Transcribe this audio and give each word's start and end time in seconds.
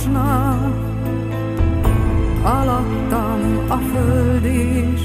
taposna, 0.00 0.58
alattam 2.42 3.66
a 3.68 3.76
föld 3.76 4.44
is 4.44 5.00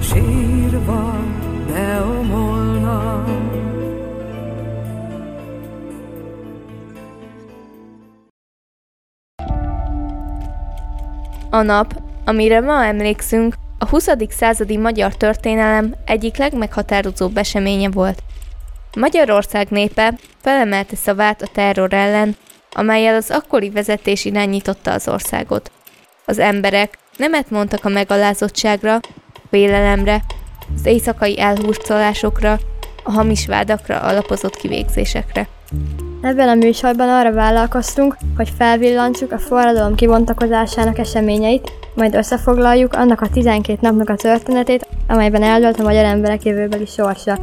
sírva 0.00 1.14
beomolna. 1.72 3.24
A 11.50 11.62
nap, 11.62 12.02
amire 12.24 12.60
ma 12.60 12.84
emlékszünk, 12.84 13.54
a 13.78 13.88
20. 13.88 14.08
századi 14.28 14.76
magyar 14.76 15.16
történelem 15.16 15.94
egyik 16.04 16.36
legmeghatározóbb 16.36 17.36
eseménye 17.36 17.90
volt. 17.90 18.22
Magyarország 18.96 19.68
népe 19.70 20.14
felemelte 20.40 20.96
szavát 20.96 21.42
a 21.42 21.46
terror 21.52 21.92
ellen, 21.92 22.36
amelyel 22.72 23.14
az 23.14 23.30
akkori 23.30 23.70
vezetés 23.70 24.24
irányította 24.24 24.92
az 24.92 25.08
országot. 25.08 25.70
Az 26.24 26.38
emberek 26.38 26.98
nemet 27.16 27.50
mondtak 27.50 27.84
a 27.84 27.88
megalázottságra, 27.88 29.00
félelemre, 29.50 30.22
az 30.74 30.86
éjszakai 30.86 31.40
elhurcolásokra, 31.40 32.58
a 33.04 33.10
hamis 33.10 33.46
vádakra 33.46 34.00
alapozott 34.00 34.56
kivégzésekre. 34.56 35.48
Ebben 36.22 36.48
a 36.48 36.54
műsorban 36.54 37.08
arra 37.08 37.32
vállalkoztunk, 37.32 38.16
hogy 38.36 38.52
felvillantsuk 38.58 39.32
a 39.32 39.38
forradalom 39.38 39.94
kibontakozásának 39.94 40.98
eseményeit, 40.98 41.72
majd 41.94 42.14
összefoglaljuk 42.14 42.94
annak 42.94 43.20
a 43.20 43.28
12 43.28 43.78
napnak 43.80 44.08
a 44.08 44.14
történetét, 44.14 44.86
amelyben 45.08 45.42
eldőlt 45.42 45.80
a 45.80 45.82
magyar 45.82 46.04
emberek 46.04 46.42
jövőbeli 46.42 46.86
sorsa. 46.86 47.38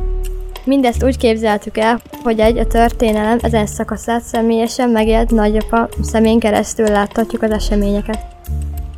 Mindezt 0.66 1.03
úgy 1.03 1.17
képzeltük 1.17 1.78
el, 1.78 2.02
hogy 2.23 2.39
egy 2.39 2.58
a 2.58 2.67
történelem 2.67 3.38
ezen 3.42 3.66
szakaszát 3.66 4.22
személyesen 4.22 4.89
megélt 4.89 5.31
nagyapa 5.31 5.89
szemén 6.02 6.39
keresztül 6.39 6.88
láthatjuk 6.88 7.42
az 7.42 7.52
eseményeket. 7.52 8.20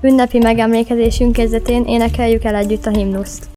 Ünnepi 0.02 0.38
megemlékezésünk 0.38 1.34
kezdetén 1.34 1.84
énekeljük 1.86 2.44
el 2.44 2.56
együtt 2.56 2.86
a 2.86 2.90
himnuszt. 2.90 3.55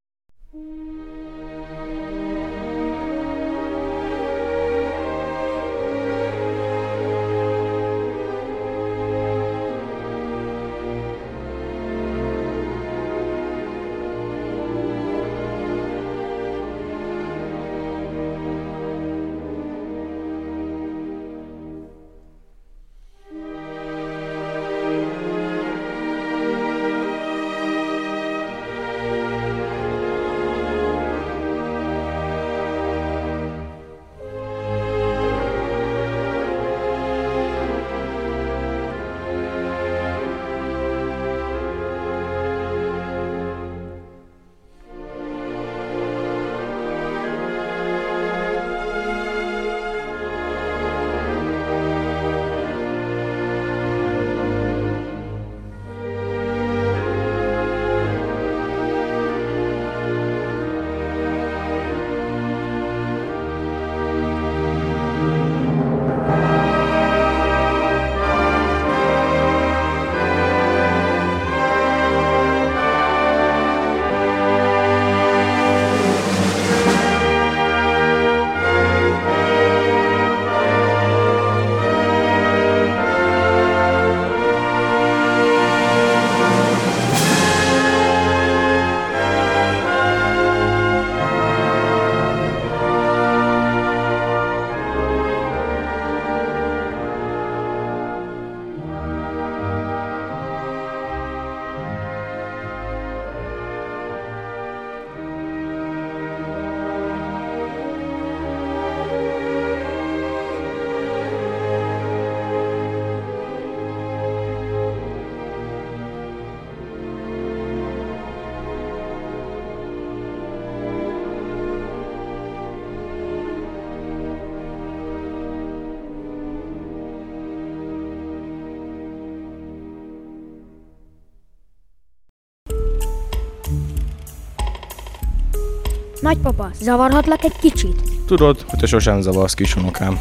Nagypapa, 136.20 136.70
zavarhatlak 136.80 137.44
egy 137.44 137.58
kicsit? 137.60 138.02
Tudod, 138.26 138.64
hogy 138.68 138.78
te 138.78 138.86
sosem 138.86 139.20
zavarsz 139.20 139.54
kisunokám. 139.54 140.18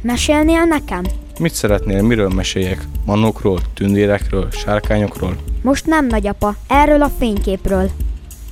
Mesélnél 0.00 0.64
nekem? 0.64 1.04
Mit 1.38 1.54
szeretnél, 1.54 2.02
miről 2.02 2.28
meséljek? 2.28 2.86
Manókról, 3.04 3.60
tündérekről, 3.74 4.48
sárkányokról? 4.50 5.36
Most 5.62 5.86
nem, 5.86 6.06
nagyapa, 6.06 6.54
erről 6.68 7.02
a 7.02 7.10
fényképről. 7.18 7.90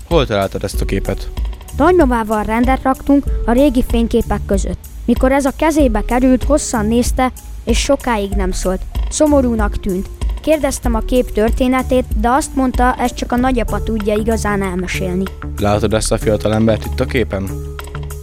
Hol 0.09 0.27
találtad 0.27 0.65
ezt 0.65 0.81
a 0.81 0.85
képet? 0.85 1.31
Nagymamával 1.77 2.43
rendet 2.43 2.83
raktunk 2.83 3.25
a 3.47 3.53
régi 3.53 3.85
fényképek 3.89 4.41
között. 4.47 4.79
Mikor 5.05 5.33
ez 5.33 5.45
a 5.45 5.53
kezébe 5.57 6.03
került, 6.07 6.43
hosszan 6.45 6.87
nézte, 6.87 7.33
és 7.65 7.79
sokáig 7.79 8.31
nem 8.31 8.51
szólt. 8.51 8.81
Szomorúnak 9.11 9.81
tűnt. 9.81 10.09
Kérdeztem 10.45 10.95
a 10.95 11.01
kép 11.01 11.33
történetét, 11.33 12.05
de 12.21 12.29
azt 12.29 12.55
mondta, 12.55 12.95
ez 12.95 13.15
csak 13.15 13.33
a 13.33 13.37
nagyapa 13.37 13.83
tudja 13.83 14.15
igazán 14.15 14.63
elmesélni. 14.63 15.25
Látod 15.59 15.95
ezt 15.95 16.13
a 16.13 16.19
fiatal 16.19 16.55
embert 16.55 16.85
itt 16.85 17.01
a 17.01 17.05
képen? 17.05 17.49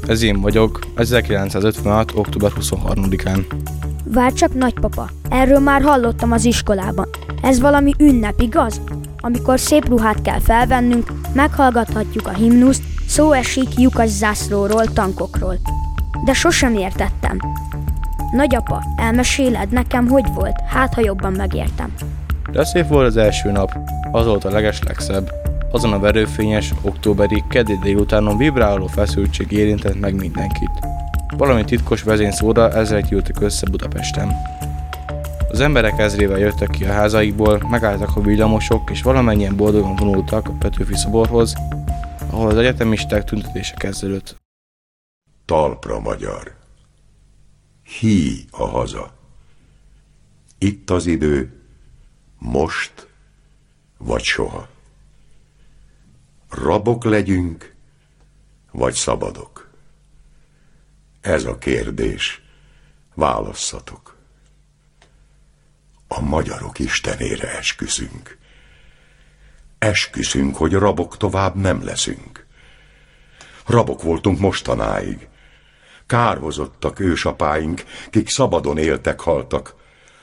Ez 0.07 0.21
én 0.21 0.41
vagyok, 0.41 0.79
1956. 0.95 2.12
október 2.15 2.51
23-án. 2.59 3.45
Vár 4.06 4.33
csak 4.33 4.53
nagypapa, 4.53 5.09
erről 5.29 5.59
már 5.59 5.81
hallottam 5.81 6.31
az 6.31 6.45
iskolában. 6.45 7.07
Ez 7.41 7.59
valami 7.59 7.94
ünnep, 7.97 8.41
igaz? 8.41 8.81
Amikor 9.17 9.59
szép 9.59 9.88
ruhát 9.88 10.21
kell 10.21 10.39
felvennünk, 10.39 11.12
meghallgathatjuk 11.33 12.27
a 12.27 12.33
himnuszt, 12.33 12.83
szó 13.07 13.31
esik 13.31 13.79
lyukas 13.79 14.09
zászlóról, 14.09 14.94
tankokról. 14.94 15.57
De 16.25 16.33
sosem 16.33 16.75
értettem. 16.75 17.39
Nagyapa, 18.31 18.83
elmeséled 18.95 19.69
nekem, 19.69 20.07
hogy 20.07 20.33
volt? 20.33 20.61
Hát, 20.67 20.93
ha 20.93 21.01
jobban 21.01 21.31
megértem. 21.33 21.93
De 22.51 22.65
szép 22.65 22.87
volt 22.87 23.07
az 23.07 23.17
első 23.17 23.51
nap, 23.51 23.77
az 24.11 24.25
volt 24.25 24.43
a 24.45 24.49
legeslegszebb. 24.49 25.31
Azon 25.71 25.93
a 25.93 25.99
verőfényes, 25.99 26.73
októberi, 26.81 27.43
keddi 27.49 27.77
délutánon 27.83 28.37
vibráló 28.37 28.87
feszültség 28.87 29.51
érintett 29.51 29.99
meg 29.99 30.15
mindenkit. 30.15 30.71
Valami 31.37 31.63
titkos 31.63 32.03
vezényszóra 32.03 32.71
ezrek 32.71 33.05
gyűltek 33.05 33.41
össze 33.41 33.69
Budapesten. 33.69 34.31
Az 35.49 35.59
emberek 35.59 35.99
ezrével 35.99 36.37
jöttek 36.37 36.69
ki 36.69 36.85
a 36.85 36.91
házaikból, 36.91 37.67
megálltak 37.69 38.15
a 38.15 38.21
villamosok, 38.21 38.89
és 38.89 39.01
valamennyien 39.01 39.55
boldogan 39.55 39.95
vonultak 39.95 40.47
a 40.47 40.55
Petőfi 40.59 40.95
szoborhoz, 40.95 41.53
ahol 42.29 42.49
az 42.49 42.57
egyetemisták 42.57 43.23
tüntetése 43.23 43.73
kezdődött. 43.77 44.35
Talpra 45.45 45.99
magyar. 45.99 46.59
Hí 47.99 48.45
a 48.51 48.65
haza. 48.65 49.13
Itt 50.57 50.89
az 50.89 51.05
idő, 51.05 51.61
most 52.38 53.07
vagy 53.97 54.23
soha. 54.23 54.69
rabok 56.49 57.03
legyünk, 57.03 57.75
vagy 58.71 58.93
szabadok? 58.93 59.69
Ez 61.21 61.43
a 61.43 61.57
kérdés. 61.57 62.41
Válasszatok. 63.13 64.17
A 66.07 66.21
magyarok 66.21 66.79
istenére 66.79 67.57
esküszünk. 67.57 68.38
Esküszünk, 69.77 70.55
hogy 70.55 70.73
rabok 70.73 71.17
tovább 71.17 71.55
nem 71.55 71.83
leszünk. 71.83 72.45
Rabok 73.65 74.01
voltunk 74.01 74.39
mostanáig. 74.39 75.29
Kárhozottak 76.11 76.99
ősapáink, 76.99 77.83
kik 78.09 78.29
szabadon 78.29 78.77
éltek, 78.77 79.19
haltak, 79.19 79.75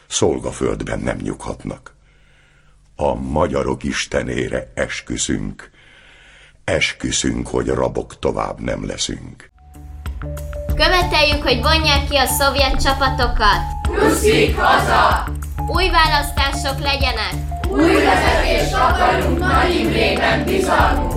szolgaföldben 0.07 0.99
nem 0.99 1.17
nyughatnak. 1.17 1.95
A 2.97 3.15
magyarok 3.15 3.85
istenére 3.85 4.73
esküszünk, 4.75 5.71
esküszünk, 6.65 7.49
hogy 7.49 7.67
rabok 7.67 8.19
tovább 8.19 8.61
nem 8.61 8.87
leszünk. 8.87 9.51
Követeljük, 10.67 11.43
hogy 11.43 11.63
vonják 11.63 12.09
ki 12.09 12.17
a 12.17 12.27
szovjet 12.27 12.83
csapatokat! 12.83 13.63
Ruszik 13.95 14.57
haza! 14.57 15.29
Új 15.69 15.91
választások 15.91 16.79
legyenek! 16.81 17.35
Új 17.69 17.95
vezetést 17.95 18.75
akarunk 18.75 19.39
Nagy 19.39 19.75
Imrében 19.75 20.45
bizalmunk! 20.45 21.08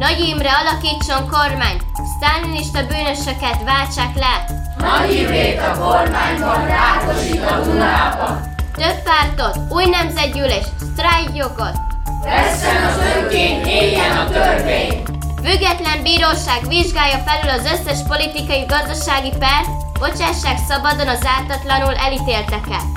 Nagy 0.00 0.20
Imre 0.20 0.50
alakítson 0.52 1.28
kormányt! 1.28 1.84
Sztálinista 2.16 2.86
bűnösöket 2.86 3.62
váltsák 3.64 4.14
le! 4.14 4.44
Nagy 4.78 5.14
Imrét 5.14 5.60
a 5.60 5.78
kormányban 5.78 6.66
rákosít 6.66 7.42
a 7.50 7.60
Dunába! 7.64 8.40
Több 8.76 9.02
pártot, 9.02 9.72
új 9.72 9.84
nemzetgyűlés, 9.84 10.64
sztrájkjogot! 10.92 11.76
Vesszen 12.22 12.84
az 12.84 12.98
önként, 13.16 13.66
éljen 13.66 14.16
a 14.16 14.30
törvény! 14.30 15.02
Független 15.44 16.02
bíróság 16.02 16.68
vizsgálja 16.68 17.18
felül 17.26 17.50
az 17.50 17.72
összes 17.72 17.98
politikai 18.08 18.64
gazdasági 18.64 19.32
pert, 19.38 19.98
bocsássák 19.98 20.58
szabadon 20.68 21.08
az 21.08 21.26
ártatlanul 21.38 21.94
elítélteket. 21.94 22.90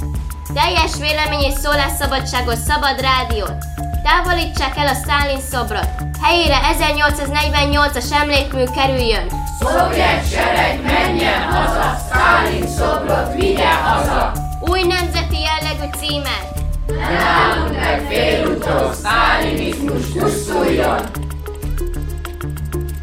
Teljes 0.53 0.91
vélemény 0.99 1.43
és 1.43 1.53
szólásszabadságos 1.53 2.57
szabad 2.67 3.01
rádiót. 3.01 3.72
Távolítsák 4.03 4.77
el 4.77 4.87
a 4.87 4.93
Szálin 5.05 5.41
szobrot. 5.51 5.89
Helyére 6.21 6.57
1848-as 6.77 8.11
emlékmű 8.21 8.63
kerüljön. 8.75 9.27
Szovjet 9.59 10.31
sereg 10.31 10.83
menjen 10.83 11.41
haza, 11.41 11.97
Szálin 12.11 12.67
szobrot 12.67 13.33
vigye 13.35 13.73
haza! 13.73 14.31
Új 14.59 14.81
nemzeti 14.81 15.37
jellegű 15.39 15.91
címet. 15.99 16.47
Ne 16.87 17.17
állunk 17.17 17.79
meg 17.79 18.05
félúton, 18.09 18.93
sztálinizmus 18.93 20.05
pusztuljon! 20.19 20.99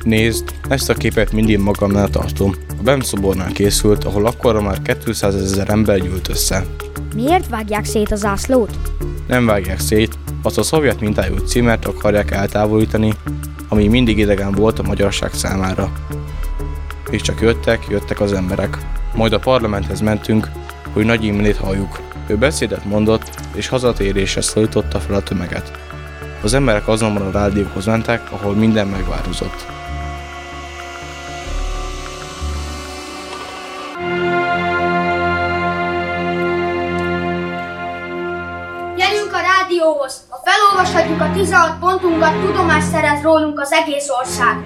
Nézd, 0.03 0.55
ezt 0.69 0.91
a 0.91 0.95
képet 0.95 1.33
mindig 1.33 1.59
magamnál 1.59 2.09
tartom. 2.09 2.55
A 2.79 2.83
BEM 2.83 3.01
szobornál 3.01 3.53
készült, 3.53 4.05
ahol 4.05 4.27
akkorra 4.27 4.63
már 4.63 4.79
200 5.05 5.35
ezer 5.35 5.71
ember 5.71 5.99
gyűlt 5.99 6.29
össze. 6.29 6.65
Miért 7.15 7.49
vágják 7.49 7.85
szét 7.85 8.13
az 8.13 8.19
zászlót? 8.19 8.71
Nem 9.27 9.47
vágják 9.47 9.79
szét, 9.79 10.19
azt 10.43 10.59
a 10.59 10.63
szovjet 10.63 11.01
mintájú 11.01 11.37
címet 11.37 11.85
akarják 11.85 12.31
eltávolítani, 12.31 13.13
ami 13.69 13.89
mindig 13.89 14.19
idegen 14.19 14.53
volt 14.53 14.79
a 14.79 14.83
magyarság 14.83 15.33
számára. 15.33 15.93
És 17.11 17.21
csak 17.21 17.41
jöttek, 17.41 17.87
jöttek 17.89 18.21
az 18.21 18.33
emberek. 18.33 18.79
Majd 19.15 19.33
a 19.33 19.39
parlamenthez 19.39 20.01
mentünk, 20.01 20.49
hogy 20.93 21.05
Nagy 21.05 21.25
Imrét 21.25 21.57
halljuk. 21.57 22.01
Ő 22.27 22.37
beszédet 22.37 22.85
mondott, 22.85 23.31
és 23.55 23.69
hazatérésre 23.69 24.41
szólította 24.41 24.99
fel 25.01 25.15
a 25.15 25.23
tömeget. 25.23 25.73
Az 26.43 26.55
emberek 26.55 26.89
azonban 26.89 27.23
a 27.23 27.31
rádióhoz 27.31 27.87
mentek, 27.87 28.33
ahol 28.33 28.55
minden 28.55 28.87
megvározott. 28.87 29.80
16 41.41 41.79
pontunkat, 41.79 42.33
tudomást 42.33 42.87
szerez 42.87 43.23
rólunk 43.23 43.61
az 43.61 43.73
egész 43.73 44.09
ország. 44.09 44.57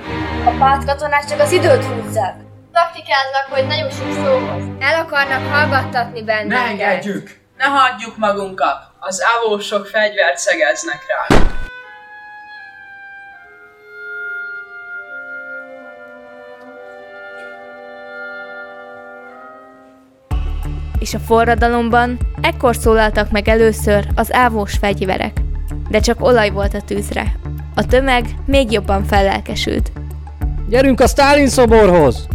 A 0.45 0.51
pártkatonák 0.59 1.25
csak 1.25 1.41
az 1.41 1.53
időt 1.53 1.85
húzzák. 1.85 2.35
Taktikáznak, 2.73 3.47
hogy 3.51 3.67
ne 3.67 3.77
jussunk 3.77 4.13
szóhoz. 4.13 4.63
El 4.79 5.01
akarnak 5.01 5.53
hallgattatni 5.53 6.21
Ne 6.21 6.27
bennünket. 6.27 6.69
engedjük! 6.69 7.41
Ne 7.57 7.65
hagyjuk 7.65 8.17
magunkat! 8.17 8.77
Az 8.99 9.23
ávósok 9.37 9.87
fegyvert 9.87 10.39
szegeznek 10.39 11.01
rá. 11.09 11.37
És 20.99 21.15
a 21.15 21.19
forradalomban 21.19 22.19
ekkor 22.41 22.77
szólaltak 22.77 23.31
meg 23.31 23.49
először 23.49 24.07
az 24.15 24.33
ávós 24.33 24.77
fegyverek. 24.81 25.44
De 25.95 26.01
csak 26.01 26.23
olaj 26.25 26.51
volt 26.51 26.75
a 26.75 26.81
tűzre. 26.81 27.33
A 27.75 27.87
tömeg 27.87 28.25
még 28.47 28.73
jobban 28.73 29.05
fellelkesült. 29.05 29.93
Gyerünk 30.69 31.01
a 31.01 31.07
Sztálin 31.07 31.49
szoborhoz! 31.49 32.27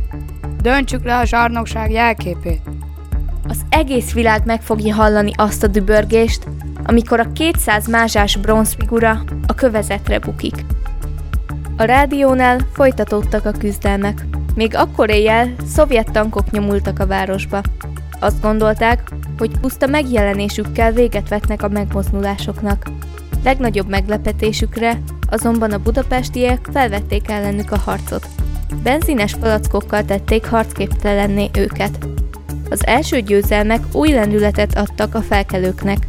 Döntsük 0.62 1.04
le 1.04 1.18
a 1.18 1.26
zsarnokság 1.26 1.92
jelképét. 1.92 2.62
Az 3.48 3.58
egész 3.70 4.14
világ 4.14 4.46
meg 4.46 4.62
fogja 4.62 4.96
hallani 4.96 5.32
azt 5.36 5.64
a 5.64 5.68
dübörgést, 5.68 6.48
amikor 6.84 7.20
a 7.20 7.32
200 7.32 7.88
mázsás 7.88 8.36
bronzfigura 8.36 9.24
a 9.48 9.54
kövezetre 9.54 10.20
bukik. 10.20 10.66
A 11.78 11.84
rádiónál 11.84 12.60
folytatódtak 12.74 13.46
a 13.46 13.52
küzdelmek. 13.52 14.26
Még 14.56 14.76
akkor 14.76 15.10
éjjel 15.10 15.56
szovjet 15.66 16.12
tankok 16.12 16.52
nyomultak 16.52 17.00
a 17.00 17.08
városba. 17.08 17.62
Azt 18.20 18.42
gondolták, 18.42 19.10
hogy 19.38 19.60
puszta 19.60 19.88
megjelenésükkel 19.88 20.92
véget 20.92 21.30
vetnek 21.30 21.64
a 21.64 21.68
megmozdulásoknak. 21.68 22.92
Legnagyobb 23.44 23.90
meglepetésükre 23.90 25.02
azonban 25.30 25.72
a 25.72 25.78
budapestiek 25.78 26.68
felvették 26.72 27.30
ellenük 27.30 27.72
a 27.72 27.78
harcot. 27.78 28.28
Benzines 28.84 29.36
palackokkal 29.36 30.06
tették 30.06 30.46
harcképtelenné 30.46 31.50
őket. 31.58 32.08
Az 32.70 32.86
első 32.86 33.20
győzelmek 33.20 33.82
új 33.92 34.12
lendületet 34.12 34.78
adtak 34.78 35.16
a 35.16 35.22
felkelőknek. 35.22 36.08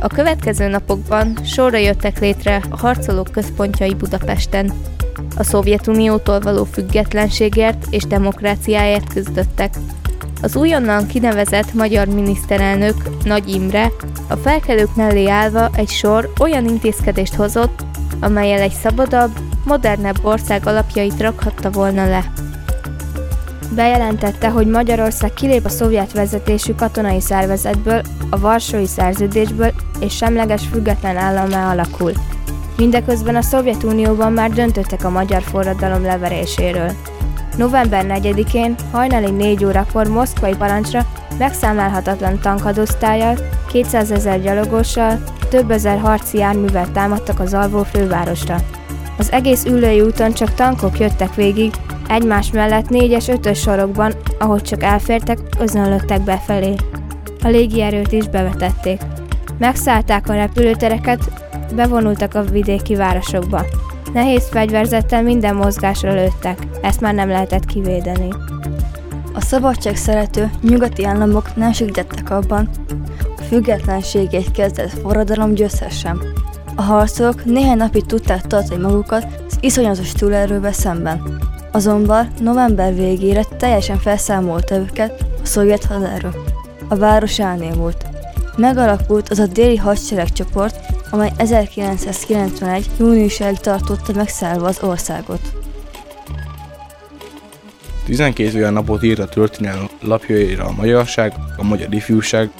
A 0.00 0.06
következő 0.06 0.68
napokban 0.68 1.38
sorra 1.44 1.76
jöttek 1.76 2.20
létre 2.20 2.62
a 2.70 2.76
harcolók 2.76 3.30
központjai 3.32 3.94
Budapesten. 3.94 4.72
A 5.36 5.42
Szovjetuniótól 5.42 6.40
való 6.40 6.64
függetlenségért 6.64 7.86
és 7.90 8.02
demokráciáért 8.02 9.12
küzdöttek. 9.12 9.74
Az 10.44 10.56
újonnan 10.56 11.06
kinevezett 11.06 11.72
magyar 11.72 12.06
miniszterelnök 12.06 12.94
Nagy 13.24 13.48
Imre 13.48 13.92
a 14.28 14.36
felkelők 14.36 14.94
mellé 14.94 15.28
állva 15.28 15.70
egy 15.76 15.88
sor 15.88 16.32
olyan 16.40 16.68
intézkedést 16.68 17.34
hozott, 17.34 17.84
amelyel 18.20 18.60
egy 18.60 18.72
szabadabb, 18.72 19.30
modernebb 19.64 20.18
ország 20.22 20.66
alapjait 20.66 21.20
rakhatta 21.20 21.70
volna 21.70 22.08
le. 22.08 22.32
Bejelentette, 23.74 24.48
hogy 24.48 24.66
Magyarország 24.66 25.32
kilép 25.32 25.64
a 25.64 25.68
szovjet 25.68 26.12
vezetésű 26.12 26.72
katonai 26.74 27.20
szervezetből, 27.20 28.02
a 28.30 28.38
Varsói 28.38 28.86
Szerződésből 28.86 29.72
és 30.00 30.16
semleges 30.16 30.62
független 30.72 31.16
állammá 31.16 31.70
alakul. 31.70 32.12
Mindeközben 32.76 33.36
a 33.36 33.42
Szovjetunióban 33.42 34.32
már 34.32 34.50
döntöttek 34.50 35.04
a 35.04 35.10
magyar 35.10 35.42
forradalom 35.42 36.02
leveréséről. 36.02 36.92
November 37.56 38.04
4-én 38.08 38.74
hajnali 38.92 39.30
4 39.30 39.64
órakor 39.64 40.06
moszkvai 40.06 40.56
parancsra 40.56 41.06
megszámlálhatatlan 41.38 42.38
tankadosztályjal, 42.40 43.36
200 43.66 44.10
ezer 44.10 44.40
gyalogossal, 44.40 45.22
több 45.48 45.70
ezer 45.70 45.98
harci 45.98 46.38
járművel 46.38 46.92
támadtak 46.92 47.40
az 47.40 47.54
alvó 47.54 47.82
fővárosra. 47.82 48.56
Az 49.18 49.32
egész 49.32 49.64
ülői 49.64 50.00
úton 50.00 50.32
csak 50.32 50.54
tankok 50.54 50.98
jöttek 50.98 51.34
végig, 51.34 51.72
egymás 52.08 52.50
mellett 52.50 52.88
négyes 52.88 53.28
ötös 53.28 53.60
sorokban, 53.60 54.12
ahogy 54.38 54.62
csak 54.62 54.82
elfértek, 54.82 55.38
özönlöttek 55.58 56.20
befelé. 56.20 56.74
A 57.42 57.48
légierőt 57.48 58.12
is 58.12 58.28
bevetették. 58.28 59.00
Megszállták 59.58 60.28
a 60.28 60.34
repülőtereket, 60.34 61.20
bevonultak 61.74 62.34
a 62.34 62.42
vidéki 62.42 62.94
városokba. 62.94 63.64
Nehéz 64.14 64.48
fegyverzettel 64.48 65.22
minden 65.22 65.54
mozgásra 65.54 66.12
lőttek, 66.12 66.58
ezt 66.82 67.00
már 67.00 67.14
nem 67.14 67.28
lehetett 67.28 67.64
kivédeni. 67.64 68.28
A 69.32 69.40
szabadság 69.40 69.96
szerető 69.96 70.50
nyugati 70.62 71.04
államok 71.04 71.56
nem 71.56 71.72
segítettek 71.72 72.30
abban, 72.30 72.68
a 73.38 73.42
függetlenségét 73.42 74.50
kezdett 74.50 74.90
forradalom 74.90 75.54
győzhessen. 75.54 76.20
A 76.76 76.82
harcok 76.82 77.44
néhány 77.44 77.76
napig 77.76 78.06
tudták 78.06 78.46
tartani 78.46 78.82
magukat 78.82 79.26
az 79.46 79.56
iszonyatos 79.60 80.12
túlerővel 80.12 80.72
szemben. 80.72 81.40
Azonban 81.72 82.28
november 82.40 82.94
végére 82.94 83.44
teljesen 83.58 83.98
felszámolta 83.98 84.74
őket 84.74 85.24
a 85.42 85.46
szovjet 85.46 85.84
haderő. 85.84 86.30
A 86.88 86.96
város 86.96 87.38
elnémult. 87.38 88.06
Megalakult 88.56 89.28
az 89.28 89.38
a 89.38 89.46
déli 89.46 89.76
hadseregcsoport, 89.76 90.93
amely 91.14 91.32
1991. 91.36 92.90
júniusáig 92.98 93.56
tartotta 93.56 94.12
megszállva 94.12 94.66
az 94.66 94.82
országot. 94.82 95.40
12 98.04 98.58
olyan 98.58 98.72
napot 98.72 99.02
írt 99.02 99.18
a 99.18 99.28
történelem 99.28 99.88
lapjaira 100.00 100.64
a 100.64 100.72
magyarság, 100.72 101.32
a 101.56 101.64
magyar 101.64 101.94
ifjúság, 101.94 102.50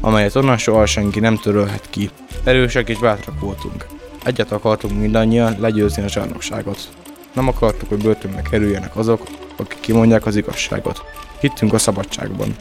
amelyet 0.00 0.36
onnan 0.36 0.56
soha 0.56 0.86
senki 0.86 1.20
nem 1.20 1.36
törölhet 1.36 1.90
ki. 1.90 2.10
Erősek 2.44 2.88
és 2.88 2.98
bátrak 2.98 3.40
voltunk. 3.40 3.86
Egyet 4.24 4.52
akartunk 4.52 5.00
mindannyian 5.00 5.56
legyőzni 5.60 6.02
a 6.02 6.08
zsarnokságot. 6.08 6.88
Nem 7.32 7.48
akartuk, 7.48 7.88
hogy 7.88 8.02
börtönbe 8.02 8.42
kerüljenek 8.42 8.96
azok, 8.96 9.22
akik 9.56 9.80
kimondják 9.80 10.26
az 10.26 10.36
igazságot. 10.36 11.04
Hittünk 11.40 11.72
a 11.72 11.78
szabadságban. 11.78 12.56